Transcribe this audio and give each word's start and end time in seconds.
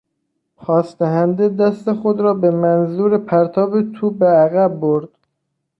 پاس 0.57 0.97
دهنده 0.97 1.49
دست 1.49 1.93
خود 1.93 2.19
را 2.21 2.33
به 2.33 2.51
منظور 2.51 3.17
پرتاب 3.17 3.91
توپ 3.91 4.17
به 4.17 4.25
عقب 4.27 4.79
برد. 4.79 5.09